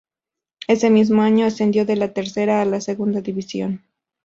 [0.67, 3.83] Ese mismo año ascendió de la tercera a la segunda división.